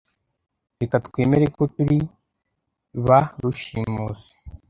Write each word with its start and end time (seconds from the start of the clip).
Reka 0.79 0.95
twemere 1.07 1.45
ko 1.55 1.63
turi 1.75 1.97
ba 3.05 3.19
rushimusi 3.41 4.31